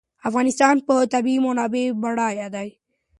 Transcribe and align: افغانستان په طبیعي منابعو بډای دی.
افغانستان 0.29 0.75
په 0.87 0.93
طبیعي 1.13 1.39
منابعو 1.45 1.97
بډای 2.01 2.35
دی. 2.55 2.69